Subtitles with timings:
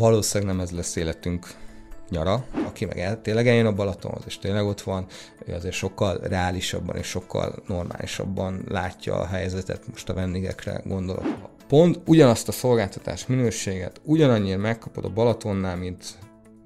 [0.00, 1.46] Valószínűleg nem ez lesz életünk
[2.08, 5.06] nyara, aki meg el, tényleg eljön a Balatonhoz, és tényleg ott van,
[5.46, 11.24] ő azért sokkal reálisabban és sokkal normálisabban látja a helyzetet, most a vendégekre gondolok.
[11.68, 16.04] Pont ugyanazt a szolgáltatás minőséget ugyanannyira megkapod a Balatonnál, mint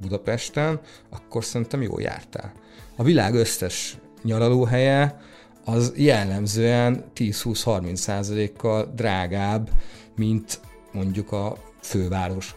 [0.01, 0.81] Budapesten,
[1.11, 2.53] akkor szerintem jól jártál.
[2.97, 5.21] A világ összes nyaralóhelye
[5.65, 9.71] az jellemzően 10-20-30 százalékkal drágább,
[10.17, 10.61] mint
[10.93, 12.55] mondjuk a főváros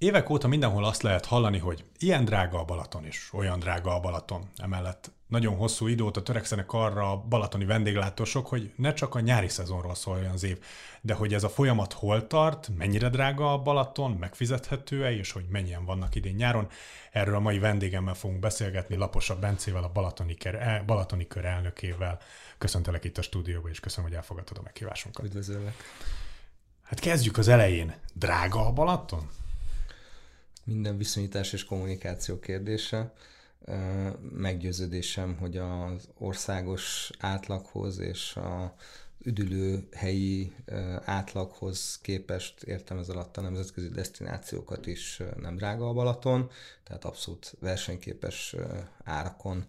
[0.00, 4.00] Évek óta mindenhol azt lehet hallani, hogy ilyen drága a Balaton is, olyan drága a
[4.00, 4.48] Balaton.
[4.56, 9.94] Emellett nagyon hosszú időt törekszenek arra a balatoni vendéglátósok, hogy ne csak a nyári szezonról
[9.94, 10.58] szóljon az év,
[11.00, 15.84] de hogy ez a folyamat hol tart, mennyire drága a Balaton, megfizethető-e, és hogy mennyien
[15.84, 16.68] vannak idén nyáron.
[17.10, 22.18] Erről a mai vendégemmel fogunk beszélgetni, Laposabb Bencével, a Balatoni, Kör, Balatoni Kör elnökével.
[22.58, 25.24] Köszöntelek itt a stúdióban, és köszönöm, hogy elfogadtad a meghívásunkat.
[25.24, 25.74] Üdvözöllek.
[26.82, 27.94] Hát kezdjük az elején.
[28.14, 29.28] Drága a Balaton?
[30.70, 33.12] Minden viszonyítás és kommunikáció kérdése.
[34.32, 38.74] Meggyőződésem, hogy az országos átlaghoz és a
[39.22, 40.52] üdülő helyi
[41.04, 46.50] átlaghoz képest értem ez alatt a nemzetközi destinációkat is nem drága a Balaton,
[46.84, 48.56] tehát abszolút versenyképes
[49.04, 49.64] árakon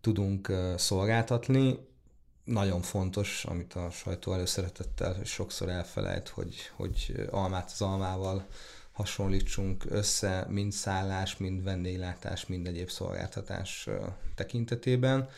[0.00, 1.78] tudunk szolgáltatni.
[2.44, 8.46] Nagyon fontos, amit a sajtó előszeretettel sokszor elfelejt, hogy, hogy almát az almával
[8.92, 13.88] hasonlítsunk össze mind szállás, mind vendéglátás, mind egyéb szolgáltatás
[14.34, 15.28] tekintetében,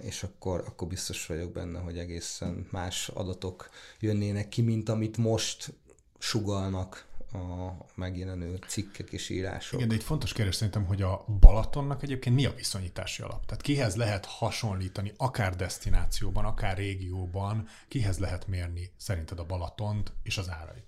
[0.00, 3.70] és akkor, akkor biztos vagyok benne, hogy egészen más adatok
[4.00, 5.72] jönnének ki, mint amit most
[6.18, 9.78] sugalnak a megjelenő cikkek és írások.
[9.78, 13.46] Igen, de egy fontos kérdés szerintem, hogy a Balatonnak egyébként mi a viszonyítási alap?
[13.46, 20.38] Tehát kihez lehet hasonlítani, akár destinációban, akár régióban, kihez lehet mérni szerinted a Balatont és
[20.38, 20.87] az árait?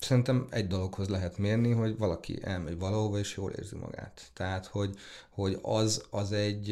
[0.00, 4.22] Szerintem egy dologhoz lehet mérni, hogy valaki elmegy valahova, és jól érzi magát.
[4.32, 4.94] Tehát, hogy,
[5.30, 6.66] hogy az, az egy,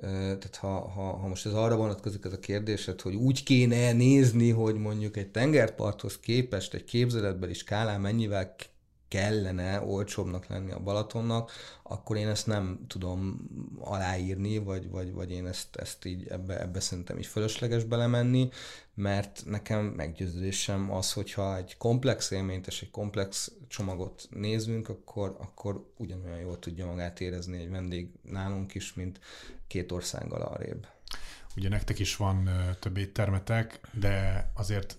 [0.00, 4.50] tehát ha, ha, ha most ez arra vonatkozik ez a kérdésed, hogy úgy kéne nézni,
[4.50, 8.54] hogy mondjuk egy tengerparthoz képest egy képzeletbeli skálán mennyivel
[9.12, 11.50] kellene olcsóbbnak lenni a Balatonnak,
[11.82, 16.80] akkor én ezt nem tudom aláírni, vagy, vagy, vagy én ezt, ezt így ebbe, ebbe
[16.80, 18.48] szerintem így fölösleges belemenni,
[18.94, 25.92] mert nekem meggyőződésem az, hogyha egy komplex élményt és egy komplex csomagot nézünk, akkor, akkor
[25.96, 29.20] ugyanolyan jól tudja magát érezni egy vendég nálunk is, mint
[29.66, 30.86] két országgal arrébb.
[31.56, 32.50] Ugye nektek is van
[32.80, 34.98] több éttermetek, de azért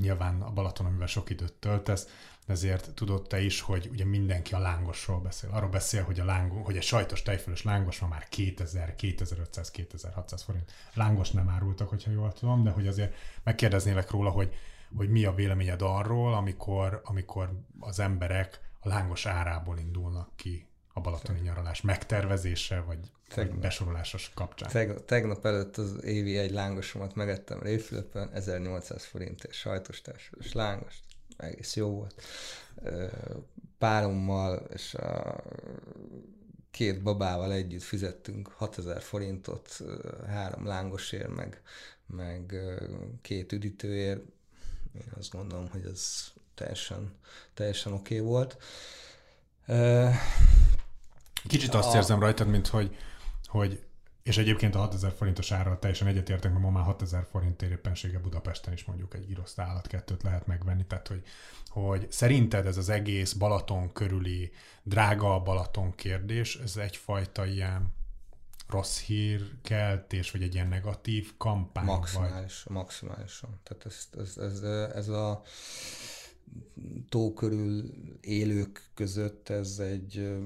[0.00, 2.06] nyilván a Balaton, amivel sok időt töltesz,
[2.46, 5.50] ezért tudod te is, hogy ugye mindenki a lángosról beszél.
[5.50, 10.42] Arról beszél, hogy, a láng, hogy egy sajtos tejfölös lángos ma már 2000, 2500, 2600
[10.42, 10.72] forint.
[10.94, 14.54] Lángos nem árultak, hogyha jól tudom, de hogy azért megkérdeznélek róla, hogy,
[14.96, 21.00] hogy mi a véleményed arról, amikor, amikor az emberek a lángos árából indulnak ki a
[21.00, 24.68] balatoni nyaralás megtervezése, vagy, tegnap, vagy besorolásos kapcsán.
[24.70, 30.94] Tegnap, tegnap előtt az évi egy lángosomat megettem Réfülöpön, 1800 forint és sajtos társadalmas lángos
[31.36, 32.22] egész jó volt.
[33.78, 35.42] Párommal és a
[36.70, 39.80] két babával együtt fizettünk 6000 forintot,
[40.26, 41.62] három lángosért, meg,
[42.06, 42.54] meg
[43.22, 44.20] két üdítőért.
[44.94, 47.14] Én azt gondolom, hogy ez teljesen,
[47.54, 48.56] teljesen oké okay volt.
[51.48, 51.96] Kicsit azt a...
[51.96, 52.96] érzem rajtad, mint hogy,
[53.44, 53.84] hogy
[54.24, 58.72] és egyébként a 6000 forintos ára teljesen egyetértek, mert ma már 6000 forint éppensége Budapesten
[58.72, 61.22] is mondjuk egy giroszt állatkettőt lehet megvenni, tehát hogy,
[61.68, 67.94] hogy szerinted ez az egész Balaton körüli drága Balaton kérdés, ez egyfajta ilyen
[68.68, 69.02] rossz
[69.62, 71.84] keltés, vagy egy ilyen negatív kampány?
[71.84, 72.76] Maximális, vagy?
[72.76, 73.60] maximálisan.
[73.62, 74.62] Tehát ez, ez, ez,
[74.94, 75.42] ez a
[77.08, 80.38] tó körül élők között ez egy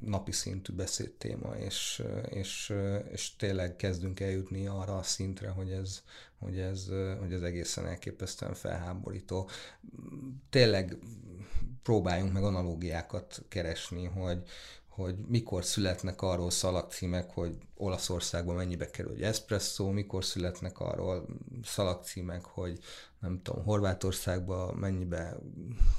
[0.00, 2.74] napi szintű beszédtéma, és, és,
[3.12, 6.02] és tényleg kezdünk eljutni arra a szintre, hogy ez,
[6.38, 6.88] hogy ez,
[7.20, 9.48] hogy ez egészen elképesztően felháborító.
[10.50, 10.96] Tényleg
[11.82, 14.42] próbáljunk meg analógiákat keresni, hogy,
[15.00, 21.26] hogy mikor születnek arról szalagcímek, hogy Olaszországban mennyibe kerül egy espresso, mikor születnek arról
[21.64, 22.78] szalagcímek, hogy
[23.20, 25.36] nem tudom, Horvátországba mennyibe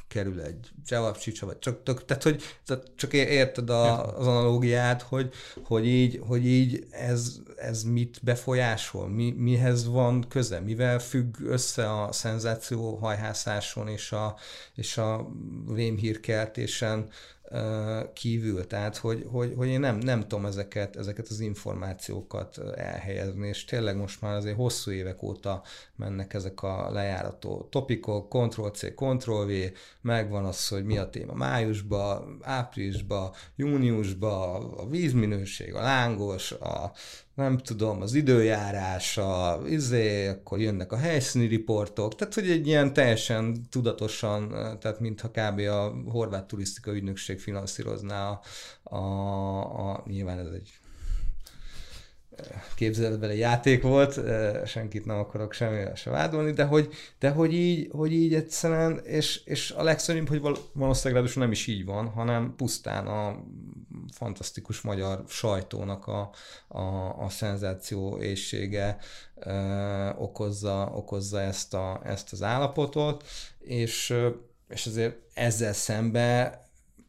[0.07, 5.33] kerül egy Csevapcsicsa, vagy csak, tök, tehát hogy tehát csak érted a, az analógiát, hogy,
[5.63, 12.01] hogy így, hogy így ez, ez mit befolyásol, mi, mihez van köze, mivel függ össze
[12.01, 14.35] a szenzáció hajhászáson és a,
[14.75, 15.31] és a
[15.73, 17.09] rémhírkeltésen
[18.13, 23.65] kívül, tehát hogy, hogy, hogy én nem, nem tudom ezeket, ezeket az információkat elhelyezni, és
[23.65, 25.63] tényleg most már azért hosszú évek óta
[25.95, 29.51] mennek ezek a lejárató topikok, Ctrl-C, Ctrl-V,
[30.01, 36.91] megvan az, hogy mi a téma májusba, áprilisba, júniusba, a vízminőség, a lángos, a
[37.35, 42.93] nem tudom, az időjárás, a, izé, akkor jönnek a helyszíni riportok, tehát hogy egy ilyen
[42.93, 44.49] teljesen tudatosan,
[44.79, 45.59] tehát mintha kb.
[45.59, 48.41] a horvát turisztika ügynökség finanszírozná a,
[48.95, 50.80] a, a nyilván ez egy
[52.75, 54.19] képzeletbeli játék volt,
[54.65, 56.89] senkit nem akarok semmivel se vádolni, de hogy,
[57.19, 60.41] de hogy, így, hogy így egyszerűen, és, és a legszörnyűbb, hogy
[60.73, 63.43] valószínűleg nem is így van, hanem pusztán a
[64.13, 66.29] fantasztikus magyar sajtónak a,
[66.67, 66.81] a,
[67.23, 68.97] a szenzáció éjsége
[70.17, 73.23] okozza, okozza ezt, a, ezt az állapotot,
[73.59, 74.15] és,
[74.67, 76.61] és azért ezzel szembe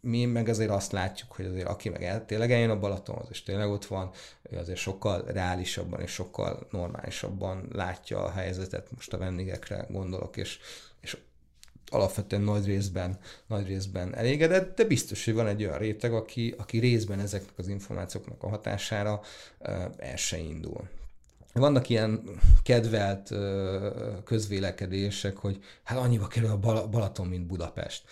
[0.04, 3.42] mi meg azért azt látjuk, hogy azért aki meg el, tényleg eljön a Balatonhoz, és
[3.42, 4.10] tényleg ott van,
[4.50, 10.58] ő azért sokkal reálisabban és sokkal normálisabban látja a helyzetet, most a vendégekre gondolok, és,
[11.00, 11.16] és
[11.86, 16.78] alapvetően nagy részben, nagy részben elégedett, de biztos, hogy van egy olyan réteg, aki, aki
[16.78, 19.20] részben ezeknek az információknak a hatására
[19.96, 20.88] el se indul.
[21.52, 22.22] Vannak ilyen
[22.62, 23.30] kedvelt
[24.24, 28.02] közvélekedések, hogy hát annyiba kerül a Balaton, mint Budapest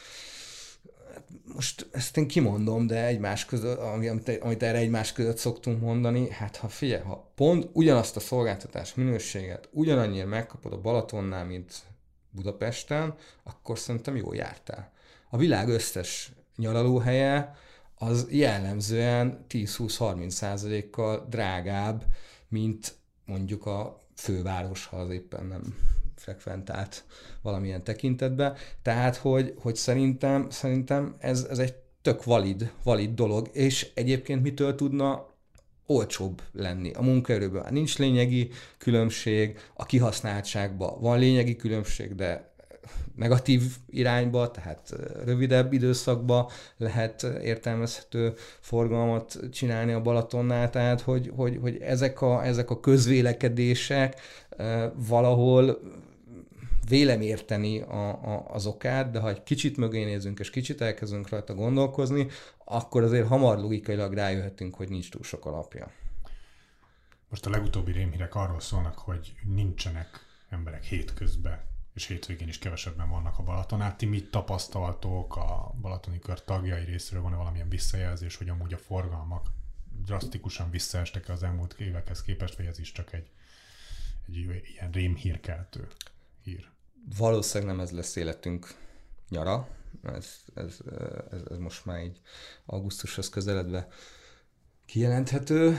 [1.54, 6.56] most ezt én kimondom, de egymás között, amit, amit erre egymás között szoktunk mondani, hát
[6.56, 11.82] ha figyelj, ha pont ugyanazt a szolgáltatás minőséget ugyanannyira megkapod a Balatonnál, mint
[12.30, 14.92] Budapesten, akkor szerintem jól jártál.
[15.30, 17.54] A világ összes nyaralóhelye
[17.94, 22.04] az jellemzően 10-20-30 százalékkal drágább,
[22.48, 25.74] mint mondjuk a főváros, ha az éppen nem
[26.20, 27.04] frekventált
[27.42, 28.56] valamilyen tekintetbe.
[28.82, 34.74] Tehát, hogy, hogy szerintem, szerintem ez, ez egy tök valid, valid dolog, és egyébként mitől
[34.74, 35.28] tudna
[35.86, 36.92] olcsóbb lenni.
[36.92, 42.50] A munkaerőben nincs lényegi különbség, a kihasználtságban van lényegi különbség, de
[43.16, 44.94] negatív irányba, tehát
[45.24, 52.70] rövidebb időszakba lehet értelmezhető forgalmat csinálni a Balatonnál, tehát hogy, hogy, hogy ezek, a, ezek
[52.70, 54.20] a közvélekedések
[55.08, 55.80] valahol
[56.88, 61.28] vélem érteni a, a, az okát, de ha egy kicsit mögé nézünk, és kicsit elkezdünk
[61.28, 62.28] rajta gondolkozni,
[62.64, 65.92] akkor azért hamar logikailag rájöhetünk, hogy nincs túl sok alapja.
[67.28, 70.08] Most a legutóbbi rémhírek arról szólnak, hogy nincsenek
[70.48, 71.60] emberek hétközben,
[71.94, 73.96] és hétvégén is kevesebben vannak a Balatonát.
[73.96, 77.22] Ti mit tapasztaltok a Balatoni kör tagjai részéről?
[77.22, 79.46] Van-e valamilyen visszajelzés, hogy amúgy a forgalmak
[80.04, 83.30] drasztikusan visszaestek az elmúlt évekhez képest, vagy ez is csak egy,
[84.28, 84.36] egy
[84.74, 85.88] ilyen rémhírkeltő
[86.44, 86.68] hír?
[87.18, 88.74] Valószínűleg nem ez lesz életünk
[89.28, 89.68] nyara,
[90.02, 90.78] ez, ez,
[91.30, 92.20] ez, ez most már így
[92.64, 93.88] augusztushoz közeledve
[94.86, 95.76] kijelenthető,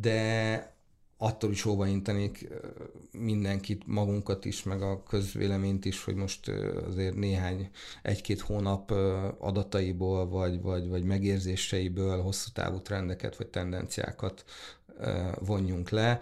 [0.00, 0.72] de
[1.16, 2.48] attól is óvaintenék
[3.12, 6.48] mindenkit, magunkat is, meg a közvéleményt is, hogy most
[6.86, 7.70] azért néhány,
[8.02, 8.90] egy-két hónap
[9.38, 14.44] adataiból, vagy, vagy, vagy megérzéseiből hosszú távú trendeket, vagy tendenciákat
[15.38, 16.20] vonjunk le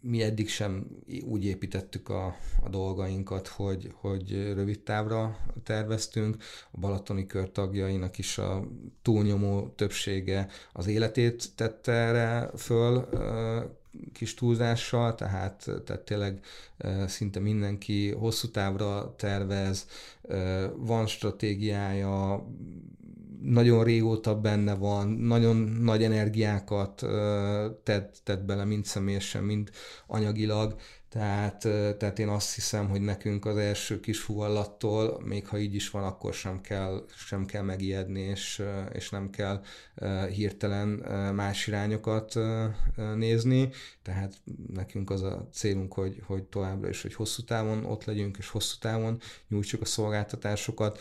[0.00, 0.86] mi eddig sem
[1.24, 6.36] úgy építettük a, a dolgainkat, hogy, hogy rövid távra terveztünk.
[6.70, 8.68] A Balatoni kör tagjainak is a
[9.02, 13.08] túlnyomó többsége az életét tette erre föl
[14.12, 16.40] kis túlzással, tehát, tehát tényleg
[17.06, 19.86] szinte mindenki hosszú távra tervez,
[20.76, 22.46] van stratégiája,
[23.50, 27.04] nagyon régóta benne van, nagyon nagy energiákat
[27.82, 29.70] tett, tett bele, mind személyesen, mind
[30.06, 30.76] anyagilag,
[31.08, 31.58] tehát,
[31.98, 36.04] tehát én azt hiszem, hogy nekünk az első kis fuvallattól, még ha így is van,
[36.04, 38.62] akkor sem kell, sem kell megijedni, és,
[38.92, 39.62] és nem kell
[40.32, 40.88] hirtelen
[41.34, 42.34] más irányokat
[43.14, 43.70] nézni.
[44.02, 44.34] Tehát
[44.72, 48.76] nekünk az a célunk, hogy, hogy továbbra is, hogy hosszú távon ott legyünk, és hosszú
[48.80, 50.98] távon nyújtsuk a szolgáltatásokat.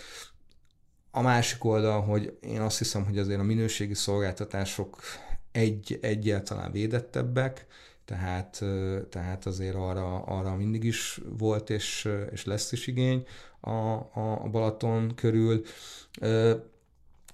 [1.18, 5.00] A másik oldal, hogy én azt hiszem, hogy azért a minőségi szolgáltatások
[5.52, 7.66] egy, egyáltalán védettebbek,
[8.06, 8.64] tehát,
[9.10, 13.26] tehát azért arra, arra mindig is volt és, és lesz is igény
[13.60, 15.62] a, a, Balaton körül,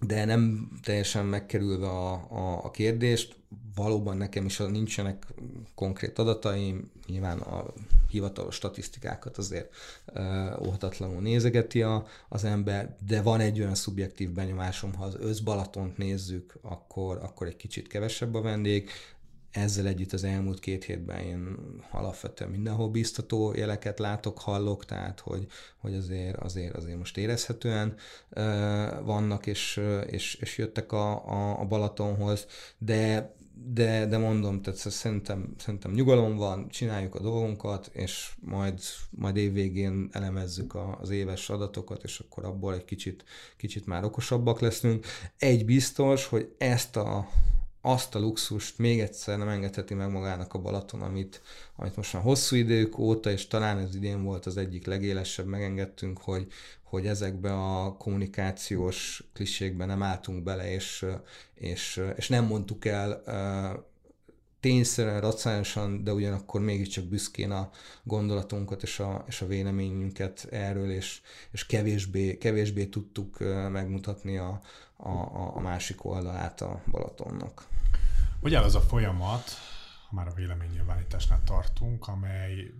[0.05, 3.35] de nem teljesen megkerülve a, a, a kérdést,
[3.75, 5.25] valóban nekem is nincsenek
[5.75, 7.73] konkrét adataim, nyilván a
[8.09, 9.73] hivatalos statisztikákat azért
[10.13, 15.97] uh, óhatatlanul nézegeti a, az ember, de van egy olyan szubjektív benyomásom, ha az összbalatont
[15.97, 18.89] nézzük, akkor, akkor egy kicsit kevesebb a vendég,
[19.53, 21.57] ezzel együtt az elmúlt két hétben én
[21.91, 27.95] alapvetően mindenhol biztató jeleket látok, hallok, tehát hogy, hogy azért, azért, azért most érezhetően
[28.29, 28.43] uh,
[29.05, 32.45] vannak és, és, és jöttek a, a, a Balatonhoz,
[32.77, 33.33] de
[33.65, 38.79] de, de mondom, tehát szerintem, szerintem nyugalom van, csináljuk a dolgunkat, és majd,
[39.09, 43.23] majd évvégén elemezzük a, az éves adatokat, és akkor abból egy kicsit,
[43.57, 45.05] kicsit már okosabbak leszünk.
[45.37, 47.27] Egy biztos, hogy ezt a,
[47.85, 51.41] azt a luxust még egyszer nem engedheti meg magának a Balaton, amit,
[51.75, 56.21] amit most már hosszú idők óta, és talán ez idén volt az egyik legélesebb, megengedtünk,
[56.21, 56.47] hogy,
[56.83, 61.05] hogy ezekbe a kommunikációs klisékbe nem álltunk bele, és,
[61.55, 63.23] és, és nem mondtuk el
[64.63, 67.69] tényszerűen, racionálisan, de ugyanakkor mégiscsak büszkén a
[68.03, 73.39] gondolatunkat és a, és a véleményünket erről, és, és kevésbé, kevésbé tudtuk
[73.71, 74.61] megmutatni a,
[74.95, 75.09] a,
[75.55, 77.67] a másik oldalát a Balatonnak.
[78.41, 79.49] Hogy az a folyamat,
[80.09, 82.73] ha már a véleménynyilvánításnál tartunk, amely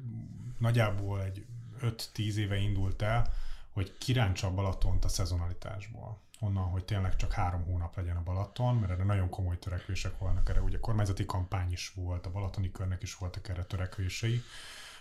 [0.57, 1.45] nagyjából egy
[1.81, 3.33] 5-10 éve indult el,
[3.73, 6.22] hogy kirántsa a Balatont a szezonalitásból.
[6.43, 10.49] Onnan, hogy tényleg csak három hónap legyen a Balaton, mert erre nagyon komoly törekvések vannak
[10.49, 10.61] erre.
[10.61, 14.41] Ugye kormányzati kampány is volt, a Balatoni körnek is voltak erre törekvései,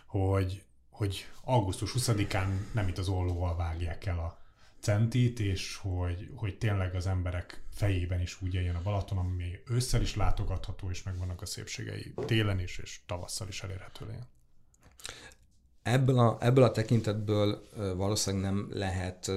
[0.06, 4.38] hogy, hogy augusztus 20-án nem itt az ollóval vágják el a
[4.80, 10.00] centit, és hogy, hogy tényleg az emberek fejében is úgy jön a Balaton, ami ősszel
[10.00, 14.26] is látogatható, és megvannak a szépségei télen is, és tavasszal is elérhető legyen.
[15.82, 19.30] Ebből a, ebből a tekintetből valószínűleg nem lehet,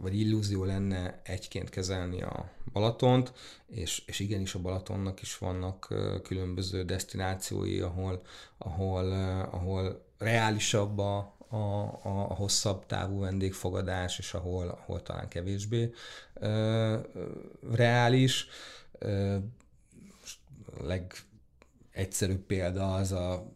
[0.00, 3.32] vagy illúzió lenne egyként kezelni a Balatont,
[3.66, 8.22] és, és igenis a Balatonnak is vannak különböző destinációi, ahol,
[8.58, 9.12] ahol,
[9.50, 15.92] ahol reálisabb a, a, a, a hosszabb távú vendégfogadás, és ahol, ahol talán kevésbé
[16.34, 16.96] ö,
[17.72, 18.48] reális.
[18.98, 19.36] Ö,
[20.78, 20.82] a
[21.92, 23.52] legegyszerűbb példa az a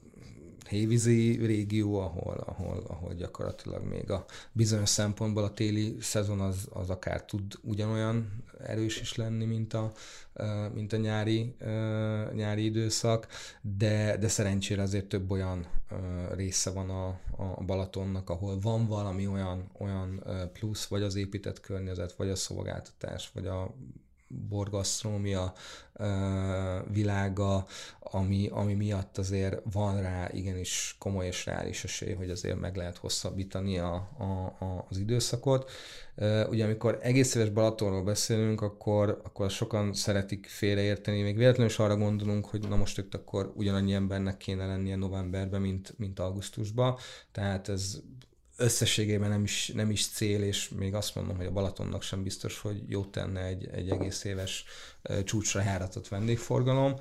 [0.68, 6.90] hévízi régió, ahol, ahol, ahol gyakorlatilag még a bizonyos szempontból a téli szezon az, az
[6.90, 9.92] akár tud ugyanolyan erős is lenni, mint a,
[10.74, 11.56] mint a nyári,
[12.32, 13.26] nyári időszak,
[13.60, 15.66] de, de szerencsére azért több olyan
[16.34, 17.06] része van a,
[17.36, 23.30] a Balatonnak, ahol van valami olyan, olyan plusz, vagy az épített környezet, vagy a szolgáltatás,
[23.34, 23.74] vagy a
[24.48, 25.52] borgasztrómia
[26.92, 27.66] világa,
[28.00, 32.96] ami, ami miatt azért van rá igenis komoly és reális esély, hogy azért meg lehet
[32.96, 34.24] hosszabbítani a, a,
[34.64, 35.70] a, az időszakot.
[36.48, 41.96] Ugye amikor egész éves Balatonról beszélünk, akkor, akkor sokan szeretik félreérteni, még véletlenül is arra
[41.96, 46.96] gondolunk, hogy na most itt akkor ugyanannyi embernek kéne lennie novemberben, mint, mint augusztusban,
[47.32, 48.00] tehát ez
[48.56, 52.58] összességében nem is, nem is cél, és még azt mondom, hogy a Balatonnak sem biztos,
[52.58, 54.64] hogy jó tenne egy, egy egész éves
[55.24, 56.94] csúcsra járatott vendégforgalom,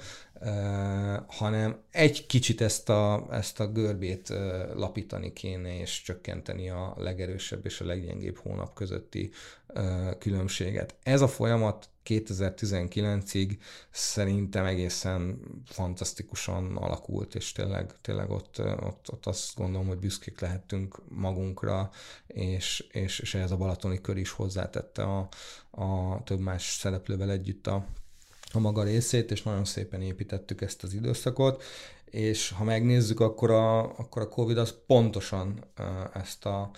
[1.27, 4.29] hanem egy kicsit ezt a, ezt a görbét
[4.75, 9.31] lapítani kéne, és csökkenteni a legerősebb és a leggyengébb hónap közötti
[10.19, 10.95] különbséget.
[11.03, 13.57] Ez a folyamat 2019-ig
[13.91, 20.97] szerintem egészen fantasztikusan alakult, és tényleg, tényleg ott, ott, ott azt gondolom, hogy büszkék lehetünk
[21.09, 21.91] magunkra,
[22.27, 25.29] és, és, és ehhez a Balatoni kör is hozzátette a,
[25.71, 27.85] a több más szereplővel együtt a,
[28.51, 31.63] a maga részét, és nagyon szépen építettük ezt az időszakot,
[32.13, 35.65] és ha megnézzük, akkor a, akkor a Covid az pontosan
[36.13, 36.71] ezt a,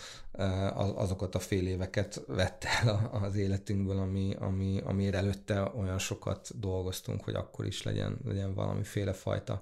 [0.95, 7.23] azokat a fél éveket vette el az életünkből, ami, ami, amire előtte olyan sokat dolgoztunk,
[7.23, 9.61] hogy akkor is legyen, legyen valamiféle fajta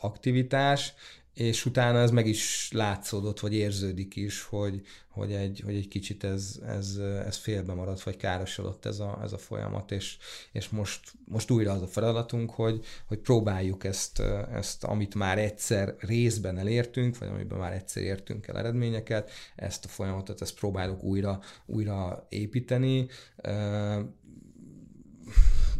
[0.00, 0.94] aktivitás,
[1.36, 6.24] és utána ez meg is látszódott, vagy érződik is, hogy, hogy, egy, hogy egy kicsit
[6.24, 10.16] ez, ez, ez félbe maradt, vagy károsodott ez a, ez a folyamat, és,
[10.52, 14.18] és most, most újra az a feladatunk, hogy, hogy próbáljuk ezt,
[14.52, 19.88] ezt, amit már egyszer részben elértünk, vagy amiben már egyszer értünk el eredményeket, ezt a
[19.88, 23.06] folyamatot, ezt próbáljuk újra, újra építeni,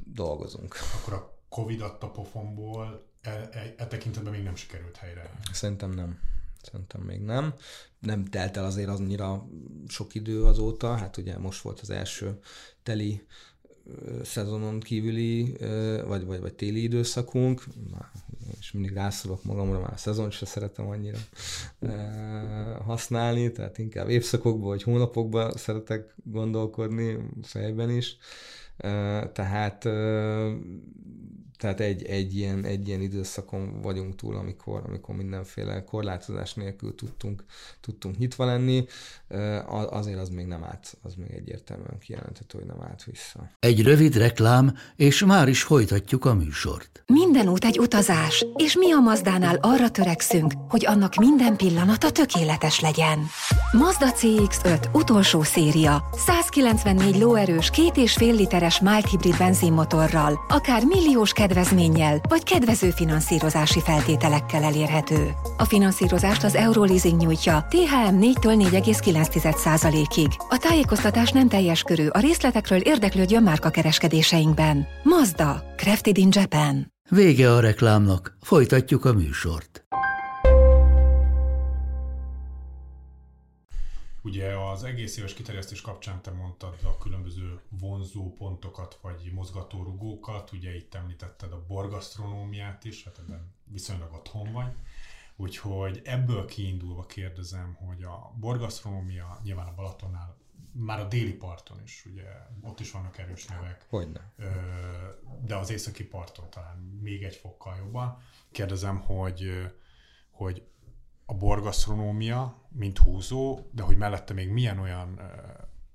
[0.05, 0.77] dolgozunk.
[1.01, 5.31] Akkor a Covid adta pofonból e, e, e tekintetben még nem sikerült helyre.
[5.53, 6.19] Szerintem nem.
[6.63, 7.55] Szerintem még nem.
[7.99, 9.47] Nem telt el azért annyira
[9.89, 12.39] sok idő azóta, hát ugye most volt az első
[12.83, 13.27] teli
[14.23, 15.57] szezonon kívüli,
[16.07, 17.65] vagy, vagy, vagy téli időszakunk,
[18.61, 21.19] és mindig rászolok magamra, már a szezon se szeretem annyira
[22.85, 28.17] használni, tehát inkább évszakokban vagy hónapokban szeretek gondolkodni, fejben is
[29.33, 29.85] Tehát
[31.59, 37.45] tehát egy, egy, ilyen, egy ilyen időszakon vagyunk túl, amikor, amikor mindenféle korlátozás nélkül tudtunk,
[37.81, 38.87] tudtunk nyitva lenni,
[39.89, 43.51] azért az még nem állt, az még egyértelműen kijelenthető, hogy nem állt vissza.
[43.59, 47.03] Egy rövid reklám, és már is folytatjuk a műsort.
[47.07, 52.81] Minden út egy utazás, és mi a Mazdánál arra törekszünk, hogy annak minden pillanata tökéletes
[52.81, 53.19] legyen.
[53.73, 61.33] Mazda CX-5 utolsó széria, 194 lóerős, két és fél literes mild hibrid benzinmotorral, akár milliós
[61.47, 65.31] kedvezménnyel vagy kedvező finanszírozási feltételekkel elérhető.
[65.57, 70.29] A finanszírozást az Euroleasing nyújtja THM 4-től 4,9%-ig.
[70.49, 74.87] A tájékoztatás nem teljes körű, a részletekről érdeklődjön márka kereskedéseinkben.
[75.03, 76.93] Mazda, Crafted in Japan.
[77.11, 79.87] Vége a reklámnak, folytatjuk a műsort.
[84.27, 90.75] Ugye az egész éves kiterjesztés kapcsán te mondtad a különböző vonzó pontokat, vagy mozgatórugókat, ugye
[90.75, 94.73] itt említetted a borgasztronómiát is, hát ebben viszonylag otthon vagy.
[95.37, 100.37] Úgyhogy ebből kiindulva kérdezem, hogy a borgasztronómia nyilván a Balatonnál
[100.73, 102.29] már a déli parton is, ugye
[102.63, 103.87] ott is vannak erős nevek.
[103.89, 104.33] Hogyne.
[105.45, 108.23] De az északi parton talán még egy fokkal jobban.
[108.51, 109.71] Kérdezem, hogy,
[110.31, 110.67] hogy
[111.27, 115.21] a borgasztronómia, mint húzó, de hogy mellette még milyen olyan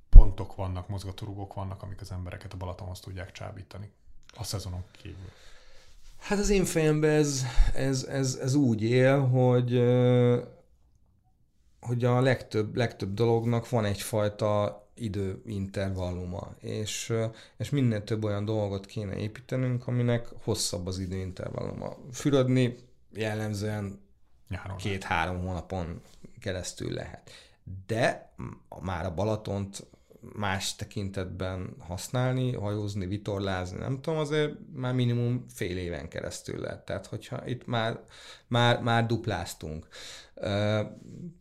[0.10, 3.92] pontok vannak, mozgatórugók vannak, amik az embereket a Balatonhoz tudják csábítani
[4.38, 5.30] a szezonon kívül.
[6.18, 9.82] Hát az én fejemben ez, ez, ez, ez úgy él, hogy
[11.82, 17.14] hogy a legtöbb, legtöbb dolognak van egyfajta időintervalluma, és,
[17.58, 21.98] és minél több olyan dolgot kéne építenünk, aminek hosszabb az időintervalluma.
[22.12, 22.76] Fürödni
[23.14, 24.00] jellemzően
[24.78, 26.02] két-három hónapon
[26.40, 27.32] keresztül lehet.
[27.88, 28.34] De
[28.82, 29.86] már a Balatont
[30.36, 36.86] más tekintetben használni, hajózni, vitorlázni, nem tudom, azért már minimum fél éven keresztül lehet.
[36.86, 38.00] Tehát, hogyha itt már,
[38.48, 39.88] már, már dupláztunk.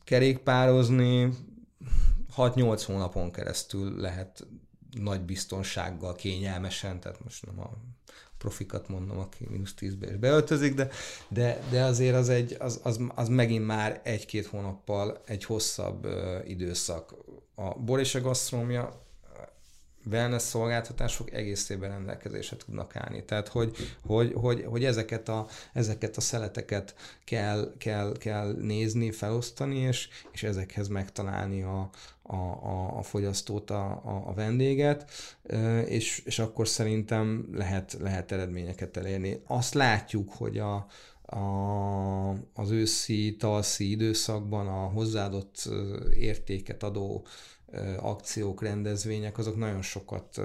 [0.05, 1.33] Kerékpározni
[2.37, 4.47] 6-8 hónapon keresztül lehet
[4.91, 7.71] nagy biztonsággal, kényelmesen, tehát most nem a
[8.41, 10.89] profikat mondom, aki mínusz 10-be is beöltözik, de,
[11.29, 16.49] de, de azért az, egy, az, az, az megint már egy-két hónappal egy hosszabb uh,
[16.49, 17.15] időszak.
[17.55, 19.10] A bor és a gasztrómia
[20.07, 23.25] wellness szolgáltatások egészében rendelkezésre tudnak állni.
[23.25, 29.77] Tehát, hogy, hogy, hogy, hogy ezeket, a, ezeket a szeleteket kell, kell, kell nézni, felosztani,
[29.77, 31.91] és, és ezekhez megtalálni a,
[32.23, 35.11] a, a, a fogyasztót, a, a, a vendéget,
[35.87, 39.43] és, és akkor szerintem lehet, lehet eredményeket elérni.
[39.47, 40.87] Azt látjuk, hogy a,
[41.23, 45.69] a, az őszi, tavaszi időszakban a hozzáadott
[46.19, 47.27] értéket adó
[47.99, 50.41] akciók, rendezvények, azok nagyon sokat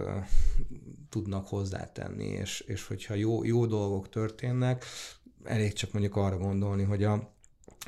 [1.10, 4.86] tudnak hozzátenni, és, és hogyha jó, jó dolgok történnek,
[5.44, 7.34] elég csak mondjuk arra gondolni, hogy a,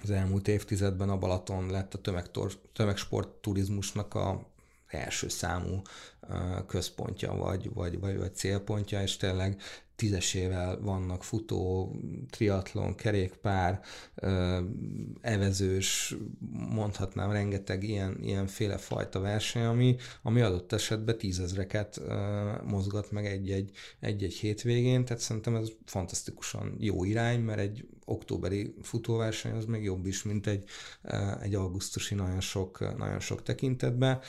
[0.04, 4.48] az elmúlt évtizedben a Balaton lett a tömegtor, tömegsport turizmusnak a
[4.88, 5.82] első számú
[6.68, 9.62] központja, vagy, vagy, vagy, vagy célpontja, és tényleg
[9.98, 11.96] tízesével vannak futó,
[12.30, 13.82] triatlon, kerékpár,
[15.22, 16.16] evezős,
[16.70, 22.02] mondhatnám rengeteg ilyen, ilyenféle fajta verseny, ami, ami adott esetben tízezreket
[22.64, 29.52] mozgat meg egy-egy, egy-egy hétvégén, tehát szerintem ez fantasztikusan jó irány, mert egy októberi futóverseny
[29.52, 30.64] az még jobb is, mint egy,
[31.42, 34.20] egy augusztusi nagyon sok, nagyon sok tekintetben,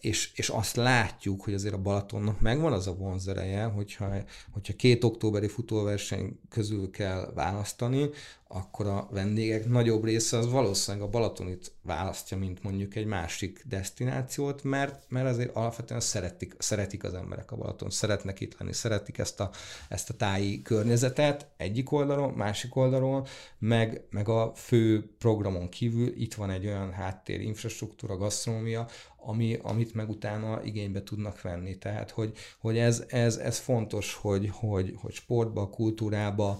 [0.00, 4.14] és, és azt látjuk, hogy azért a Balatonnak megvan az a vonzereje, hogyha,
[4.52, 8.10] hogyha két októberi futóverseny közül kell választani,
[8.50, 14.62] akkor a vendégek nagyobb része az valószínűleg a Balatonit választja, mint mondjuk egy másik destinációt,
[14.62, 19.40] mert, mert azért alapvetően szeretik, szeretik az emberek a Balaton, szeretnek itt lenni, szeretik ezt
[19.40, 19.50] a,
[19.88, 23.26] ezt a táji környezetet egyik oldalon, másik oldalon,
[23.58, 28.86] meg, meg a fő programon kívül itt van egy olyan háttér infrastruktúra, gasztronómia,
[29.28, 31.78] ami, amit meg utána igénybe tudnak venni.
[31.78, 36.58] Tehát, hogy, hogy ez, ez, ez fontos, hogy, hogy, hogy sportba, kultúrába,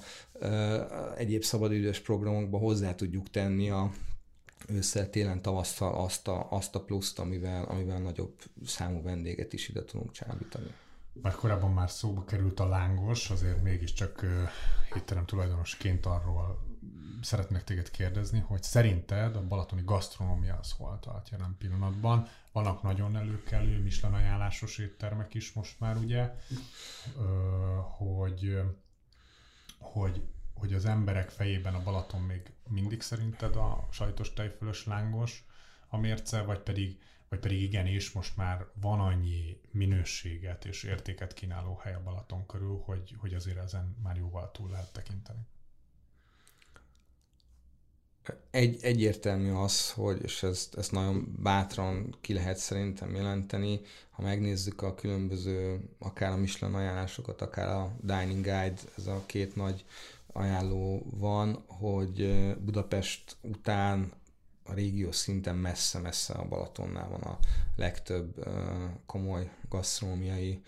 [1.16, 3.90] egyéb szabadidős programokba hozzá tudjuk tenni a
[4.68, 9.84] ősszel, télen, tavasszal azt a, azt a pluszt, amivel, amivel nagyobb számú vendéget is ide
[9.84, 10.74] tudunk csábítani.
[11.22, 14.26] Már korábban már szóba került a lángos, azért mégiscsak
[14.92, 16.67] hitterem tulajdonosként arról
[17.20, 22.28] szeretnék téged kérdezni, hogy szerinted a balatoni gasztronómia az hol tart jelen pillanatban?
[22.52, 26.34] Vannak nagyon előkelő Michelin ajánlásos éttermek is most már, ugye,
[27.96, 28.60] hogy,
[29.78, 30.22] hogy,
[30.54, 35.46] hogy az emberek fejében a Balaton még mindig szerinted a sajtos tejfölös lángos,
[35.88, 41.76] a mérce, vagy pedig, vagy pedig igenis most már van annyi minőséget és értéket kínáló
[41.82, 45.46] hely a Balaton körül, hogy, hogy azért ezen már jóval túl lehet tekinteni.
[48.50, 54.82] Egy, egyértelmű az, hogy, és ezt, ezt nagyon bátran ki lehet szerintem jelenteni, ha megnézzük
[54.82, 59.84] a különböző, akár a Michelin ajánlásokat, akár a Dining Guide, ez a két nagy
[60.32, 64.12] ajánló van, hogy Budapest után
[64.64, 67.38] a régió szinten messze-messze a Balatonnál van a
[67.76, 68.48] legtöbb
[69.06, 70.62] komoly gasztronómiai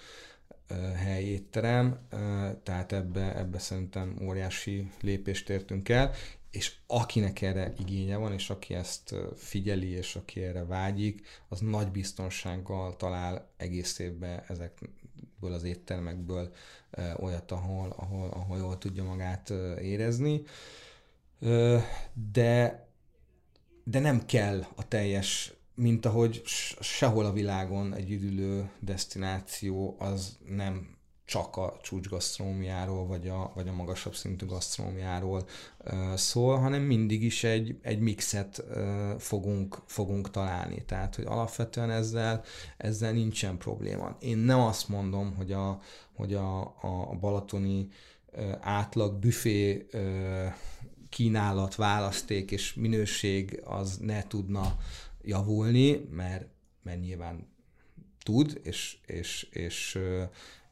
[0.95, 1.99] helyétterem,
[2.63, 6.13] tehát ebbe, ebbe szerintem óriási lépést értünk el,
[6.51, 11.91] és akinek erre igénye van, és aki ezt figyeli, és aki erre vágyik, az nagy
[11.91, 16.55] biztonsággal talál egész évben ezekből az éttermekből
[17.17, 20.43] olyat, ahol, ahol, ahol jól tudja magát érezni.
[22.33, 22.89] De,
[23.85, 26.43] de nem kell a teljes, mint ahogy
[26.81, 30.99] sehol a világon egy üdülő destináció az nem
[31.31, 35.47] csak a csúcsgasztrómiáról, vagy a, vagy a magasabb szintű gasztrómiáról
[36.15, 38.65] szól, hanem mindig is egy, egy mixet
[39.19, 40.85] fogunk, fogunk találni.
[40.85, 42.45] Tehát, hogy alapvetően ezzel,
[42.77, 44.17] ezzel nincsen probléma.
[44.21, 45.81] Én nem azt mondom, hogy a,
[46.17, 46.61] hogy a,
[47.11, 47.89] a balatoni
[48.61, 49.87] átlag büfé
[51.09, 54.77] kínálat, választék és minőség az ne tudna
[55.23, 56.47] javulni, mert,
[56.83, 57.49] mert nyilván
[58.23, 59.99] tud, és, és, és,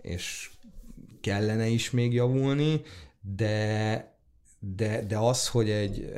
[0.02, 0.50] és
[1.20, 2.82] kellene is még javulni,
[3.20, 4.16] de,
[4.58, 6.12] de, de az, hogy egy,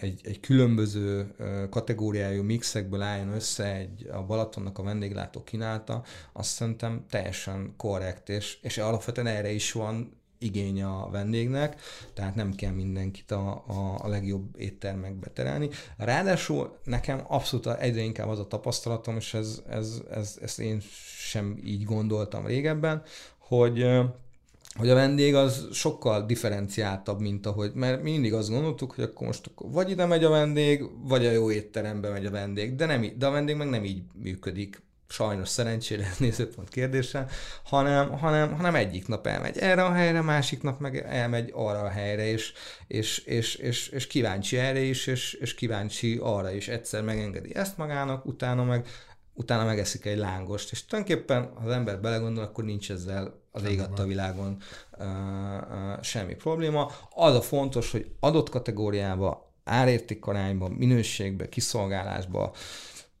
[0.00, 1.34] egy, egy különböző
[1.70, 8.58] kategóriájú mixekből álljon össze egy, a Balatonnak a vendéglátó kínálta, azt szerintem teljesen korrekt, és,
[8.62, 11.80] és alapvetően erre is van igény a vendégnek,
[12.14, 15.68] tehát nem kell mindenkit a, a, a legjobb éttermekbe terelni.
[15.96, 20.80] Ráadásul nekem abszolút egyre inkább az a tapasztalatom, és ez, ez, ez, ezt én
[21.18, 23.02] sem így gondoltam régebben,
[23.38, 23.86] hogy
[24.76, 29.26] hogy a vendég az sokkal differenciáltabb, mint ahogy, mert mi mindig azt gondoltuk, hogy akkor
[29.26, 32.86] most akkor vagy ide megy a vendég, vagy a jó étterembe megy a vendég, de,
[32.86, 37.26] nem, de a vendég meg nem így működik sajnos szerencsére nézőpont kérdése,
[37.64, 41.88] hanem, hanem, hanem egyik nap elmegy erre a helyre, másik nap meg elmegy arra a
[41.88, 42.52] helyre, és,
[42.86, 46.68] és, és, és, és kíváncsi erre is, és, és kíváncsi arra is.
[46.68, 48.86] Egyszer megengedi ezt magának, utána meg
[49.38, 53.80] utána megeszik egy lángost, és tulajdonképpen, ha az ember belegondol, akkor nincs ezzel az ég
[53.96, 54.56] a világon
[54.98, 56.90] uh, uh, semmi probléma.
[57.10, 62.52] Az a fontos, hogy adott kategóriába, árértékarányba, minőségbe, kiszolgálásba,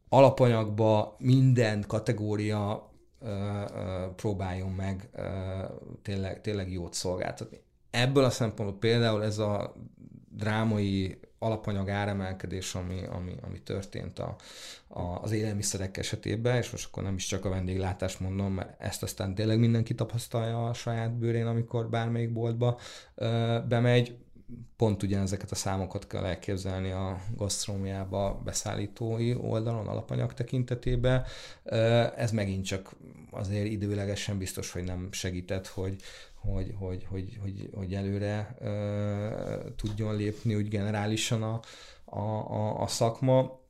[0.08, 2.90] alapanyagba minden kategória
[3.20, 5.24] uh, uh, próbáljon meg uh,
[6.02, 7.60] tényleg, tényleg jót szolgáltatni.
[7.90, 9.74] Ebből a szempontból például ez a
[10.28, 14.36] drámai alapanyag áremelkedés, ami, ami, ami történt a,
[14.88, 19.02] a, az élelmiszerek esetében, és most akkor nem is csak a vendéglátást mondom, mert ezt
[19.02, 22.78] aztán tényleg mindenki tapasztalja a saját bőrén, amikor bármelyik boltba
[23.14, 24.16] ö, bemegy,
[24.76, 31.24] pont ugyanezeket a számokat kell elképzelni a gasztrómiába beszállítói oldalon, alapanyag tekintetében.
[32.16, 32.96] Ez megint csak
[33.30, 35.96] azért időlegesen biztos, hogy nem segített, hogy,
[36.34, 38.56] hogy, hogy, hogy, hogy, hogy előre
[39.76, 41.60] tudjon lépni úgy generálisan a,
[42.04, 43.64] a, a, a szakma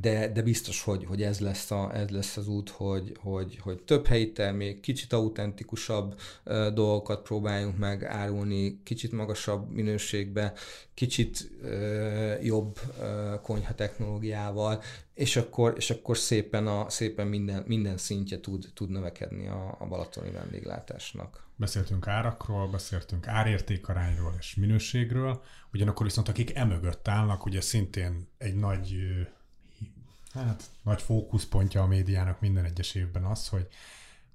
[0.00, 3.82] de, de biztos, hogy, hogy ez, lesz a, ez lesz az út, hogy, hogy, hogy
[3.82, 10.52] több helyi termék, kicsit autentikusabb uh, dolgokat próbáljunk meg árulni, kicsit magasabb minőségbe,
[10.94, 14.82] kicsit uh, jobb uh, konyha technológiával,
[15.14, 19.86] és akkor, és akkor szépen, a, szépen minden, minden szintje tud, tud növekedni a, a
[19.86, 21.46] balatoni vendéglátásnak.
[21.56, 28.96] Beszéltünk árakról, beszéltünk árértékarányról és minőségről, ugyanakkor viszont akik emögött állnak, ugye szintén egy nagy
[30.32, 33.68] hát nagy fókuszpontja a médiának minden egyes évben az, hogy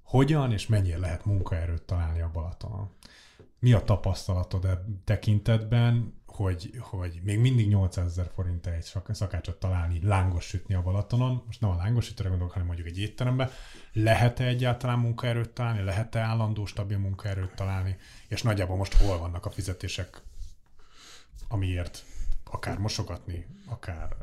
[0.02, 2.90] hogyan és mennyire lehet munkaerőt találni a Balatonon.
[3.58, 10.00] Mi a tapasztalatod e tekintetben, hogy, hogy még mindig 800 ezer forint egy szakácsot találni,
[10.02, 13.50] lángos sütni a Balatonon, most nem a lángos sütőre gondolok, hanem mondjuk egy étterembe,
[13.92, 17.96] lehet-e egyáltalán munkaerőt találni, lehet-e állandó, stabil munkaerőt találni,
[18.28, 20.22] és nagyjából most hol vannak a fizetések,
[21.48, 22.04] amiért
[22.50, 24.16] akár mosogatni, akár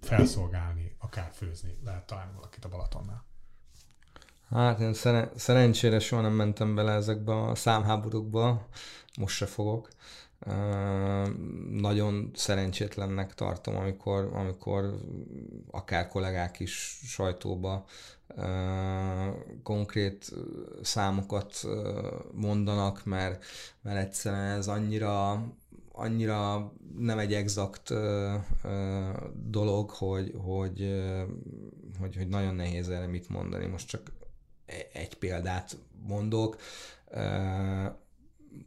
[0.00, 3.24] felszolgálni, akár főzni lehet találni valakit a Balatonnál.
[4.50, 8.68] Hát én szeren- szerencsére soha nem mentem bele ezekbe a számháborúkba,
[9.18, 9.88] most se fogok.
[11.70, 14.98] Nagyon szerencsétlennek tartom, amikor, amikor
[15.70, 17.84] akár kollégák is sajtóba
[19.62, 20.32] konkrét
[20.82, 21.60] számokat
[22.32, 23.44] mondanak, mert,
[23.82, 25.42] mert egyszerűen ez annyira
[25.92, 29.10] annyira nem egy exakt ö, ö,
[29.44, 31.22] dolog, hogy, hogy, ö,
[32.00, 33.66] hogy, hogy nagyon nehéz erre mit mondani.
[33.66, 34.12] Most csak
[34.66, 36.56] e-, egy példát mondok.
[37.10, 37.86] Ö,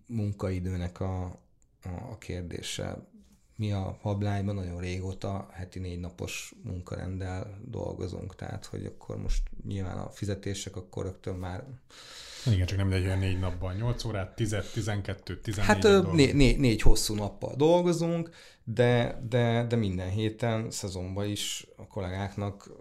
[0.08, 1.40] munkaidőnek a,
[1.84, 3.08] a kérdése.
[3.56, 9.98] Mi a Hablányban nagyon régóta heti négy napos munkarendel dolgozunk, tehát hogy akkor most nyilván
[9.98, 11.64] a fizetések akkor rögtön már
[12.52, 16.56] igen, csak nem egy olyan négy napban, 8 órát, 10, 12, 14 Hát né, né,
[16.56, 18.30] négy hosszú nappal dolgozunk,
[18.64, 22.72] de, de, de minden héten, szezonban is a kollégáknak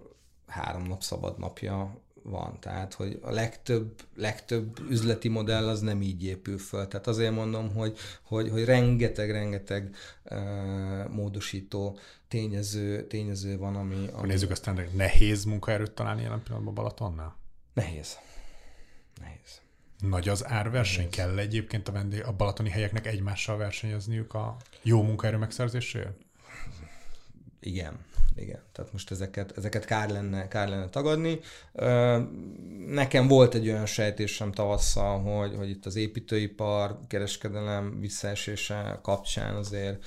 [0.47, 2.57] három nap szabad napja van.
[2.61, 6.89] Tehát, hogy a legtöbb, legtöbb üzleti modell az nem így épül föl.
[6.89, 14.09] Tehát azért mondom, hogy, hogy, hogy rengeteg, rengeteg uh, módosító tényező, tényező van, ami...
[14.13, 14.27] ami...
[14.27, 17.37] Nézzük aztán, nehéz munkaerőt találni jelen pillanatban Balatonnál?
[17.75, 18.19] Nehéz.
[19.21, 19.61] Nehéz.
[20.01, 21.09] Nagy az árverseny?
[21.11, 21.17] Nehéz.
[21.17, 26.17] Kell egyébként a, vendég, a balatoni helyeknek egymással versenyezniük a jó munkaerő megszerzéséért?
[27.67, 27.99] Igen,
[28.35, 28.61] igen.
[28.73, 31.41] Tehát most ezeket, ezeket kár, lenne, kár lenne tagadni.
[32.87, 40.05] Nekem volt egy olyan sejtésem tavasszal, hogy, hogy itt az építőipar, kereskedelem visszaesése kapcsán azért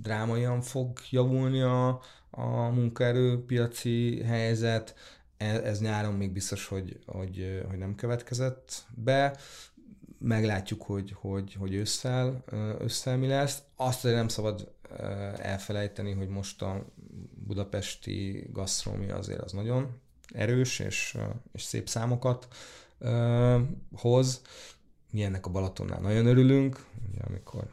[0.00, 4.94] drámaian fog javulni a, a munkaerőpiaci helyzet.
[5.36, 9.36] Ez, ez nyáron még biztos, hogy, hogy, hogy nem következett be
[10.22, 12.44] meglátjuk, hogy, hogy, hogy ősszel,
[12.80, 13.62] ősszel mi lesz.
[13.76, 14.72] Azt nem szabad
[15.36, 16.84] elfelejteni, hogy most a
[17.46, 20.00] budapesti gasztrómi azért az nagyon
[20.34, 21.18] erős, és,
[21.52, 22.48] és szép számokat
[23.92, 24.42] hoz.
[25.10, 27.66] Mi ennek a Balatonnál nagyon örülünk, ugye amikor,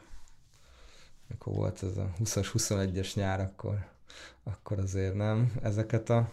[1.28, 3.86] amikor volt ez a 20-as, 21-es nyár, akkor,
[4.42, 6.32] akkor azért nem ezeket a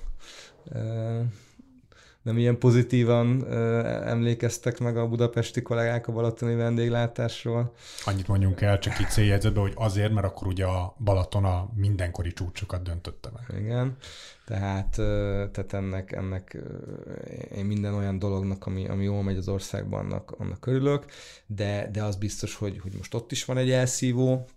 [2.28, 7.74] nem ilyen pozitívan ö, emlékeztek meg a budapesti kollégák a balatoni vendéglátásról.
[8.06, 12.34] Annyit mondjunk el, csak itt céljegyzetben, hogy azért, mert akkor ugye a Balaton a mindenkori
[12.34, 13.62] csúcsokat döntötte meg.
[13.62, 13.96] Igen,
[14.46, 14.90] tehát,
[15.52, 16.58] tehát ennek, ennek
[17.56, 21.06] én minden olyan dolognak, ami, ami jól megy az országban, annak, annak örülök,
[21.46, 24.48] de, de az biztos, hogy, hogy most ott is van egy elszívó,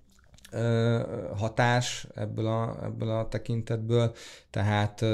[1.37, 4.15] hatás ebből a, ebből a tekintetből,
[4.51, 5.05] tehát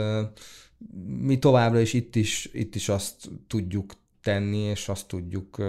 [1.20, 3.94] mi továbbra is itt is, itt is azt tudjuk
[4.26, 5.66] tenni, és azt tudjuk uh,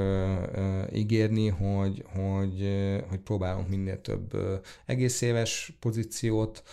[0.56, 4.42] uh, ígérni, hogy, hogy, uh, hogy próbálunk minél több uh,
[4.86, 6.64] egész éves pozíciót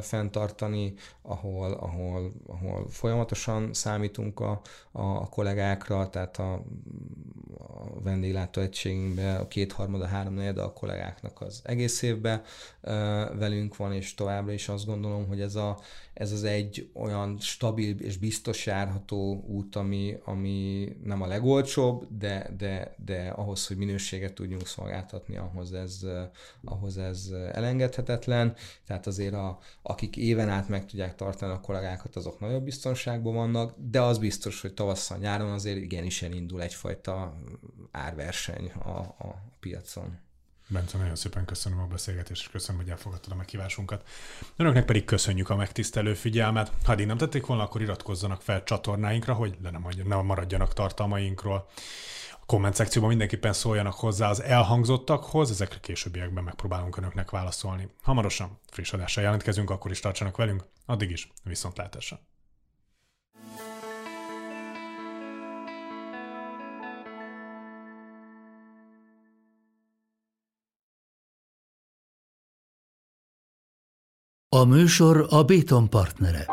[0.00, 4.60] fenntartani, ahol, ahol, ahol folyamatosan számítunk a,
[4.92, 6.52] a kollégákra, tehát a,
[7.58, 12.42] a vendéglátó egységünkben a kétharmada, háromnegyed a kollégáknak az egész évben
[13.38, 15.78] velünk van, és továbbra is azt gondolom, hogy ez, a,
[16.14, 22.50] ez az egy olyan stabil és biztos járható út, ami, ami nem a legolcsóbb, de,
[22.58, 26.06] de, de ahhoz, hogy minőséget tudjunk szolgáltatni, ahhoz ez,
[26.64, 28.54] ahhoz ez elengedhetetlen.
[28.86, 33.74] Tehát azért a, akik éven át meg tudják tartani a kollégákat, azok nagyobb biztonságban vannak,
[33.78, 37.38] de az biztos, hogy tavasszal, nyáron azért igenis elindul egyfajta
[37.90, 40.18] árverseny a, a piacon.
[40.68, 44.08] Bence, nagyon szépen köszönöm a beszélgetést, és köszönöm, hogy elfogadtad a meghívásunkat.
[44.56, 46.72] Önöknek pedig köszönjük a megtisztelő figyelmet.
[46.84, 51.68] Ha így nem tették volna, akkor iratkozzanak fel csatornáinkra, hogy le nem maradjanak tartalmainkról.
[52.52, 57.88] Komment szekcióban mindenképpen szóljanak hozzá az elhangzottakhoz, ezekre későbbiekben megpróbálunk önöknek válaszolni.
[58.02, 60.64] Hamarosan friss adással jelentkezünk, akkor is tartsanak velünk.
[60.86, 62.20] Addig is, viszontlátásra!
[74.48, 76.46] A műsor a Béton partnere.